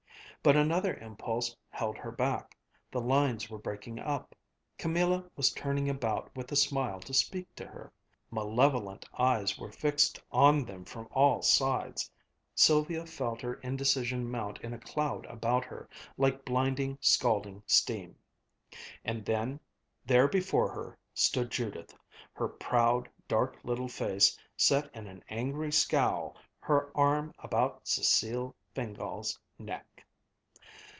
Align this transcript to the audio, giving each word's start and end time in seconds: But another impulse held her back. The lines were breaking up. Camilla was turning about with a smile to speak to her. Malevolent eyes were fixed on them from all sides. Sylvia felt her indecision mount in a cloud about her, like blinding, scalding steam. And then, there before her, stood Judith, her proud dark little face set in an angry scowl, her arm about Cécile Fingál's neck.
But 0.43 0.55
another 0.57 0.95
impulse 0.95 1.55
held 1.69 1.97
her 1.99 2.11
back. 2.11 2.57
The 2.89 2.99
lines 2.99 3.47
were 3.51 3.59
breaking 3.59 3.99
up. 3.99 4.33
Camilla 4.75 5.23
was 5.35 5.51
turning 5.51 5.87
about 5.87 6.35
with 6.35 6.51
a 6.51 6.55
smile 6.55 6.99
to 7.01 7.13
speak 7.13 7.53
to 7.57 7.65
her. 7.67 7.93
Malevolent 8.31 9.05
eyes 9.19 9.59
were 9.59 9.71
fixed 9.71 10.19
on 10.31 10.65
them 10.65 10.83
from 10.83 11.07
all 11.11 11.43
sides. 11.43 12.09
Sylvia 12.55 13.05
felt 13.05 13.39
her 13.41 13.53
indecision 13.61 14.31
mount 14.31 14.57
in 14.61 14.73
a 14.73 14.79
cloud 14.79 15.27
about 15.27 15.63
her, 15.65 15.87
like 16.17 16.43
blinding, 16.43 16.97
scalding 17.01 17.61
steam. 17.67 18.15
And 19.05 19.23
then, 19.23 19.59
there 20.07 20.27
before 20.27 20.69
her, 20.71 20.97
stood 21.13 21.51
Judith, 21.51 21.93
her 22.33 22.47
proud 22.47 23.07
dark 23.27 23.59
little 23.63 23.87
face 23.87 24.35
set 24.57 24.89
in 24.95 25.05
an 25.05 25.23
angry 25.29 25.71
scowl, 25.71 26.35
her 26.61 26.91
arm 26.97 27.31
about 27.37 27.85
Cécile 27.85 28.55
Fingál's 28.75 29.37
neck. 29.59 29.85